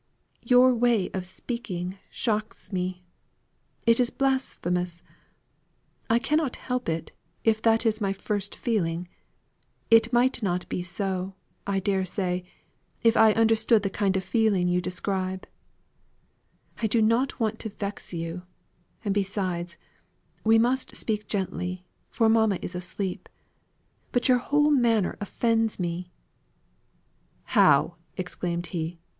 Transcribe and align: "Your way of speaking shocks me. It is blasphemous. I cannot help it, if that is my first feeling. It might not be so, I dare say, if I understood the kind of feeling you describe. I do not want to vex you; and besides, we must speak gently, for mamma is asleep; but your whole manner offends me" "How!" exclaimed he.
"Your 0.43 0.73
way 0.73 1.11
of 1.11 1.27
speaking 1.27 1.99
shocks 2.09 2.73
me. 2.73 3.03
It 3.85 3.99
is 3.99 4.09
blasphemous. 4.09 5.03
I 6.09 6.17
cannot 6.17 6.55
help 6.55 6.89
it, 6.89 7.11
if 7.43 7.61
that 7.61 7.85
is 7.85 8.01
my 8.01 8.11
first 8.11 8.55
feeling. 8.55 9.07
It 9.91 10.11
might 10.11 10.41
not 10.41 10.67
be 10.69 10.81
so, 10.81 11.35
I 11.67 11.79
dare 11.79 12.03
say, 12.03 12.43
if 13.03 13.15
I 13.15 13.33
understood 13.33 13.83
the 13.83 13.91
kind 13.91 14.17
of 14.17 14.23
feeling 14.23 14.67
you 14.67 14.81
describe. 14.81 15.45
I 16.81 16.87
do 16.87 16.99
not 16.99 17.39
want 17.39 17.59
to 17.59 17.69
vex 17.69 18.11
you; 18.11 18.41
and 19.05 19.13
besides, 19.13 19.77
we 20.43 20.57
must 20.57 20.95
speak 20.95 21.27
gently, 21.27 21.85
for 22.09 22.27
mamma 22.27 22.57
is 22.63 22.73
asleep; 22.73 23.29
but 24.11 24.27
your 24.27 24.39
whole 24.39 24.71
manner 24.71 25.15
offends 25.21 25.79
me" 25.79 26.09
"How!" 27.55 27.97
exclaimed 28.17 28.65
he. 28.73 28.97